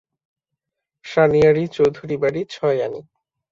শানিয়াড়ি, 1.05 1.63
চৌধুরীবাড়ি, 1.75 2.41
ছয় 2.53 2.77
আনি! 2.85 3.01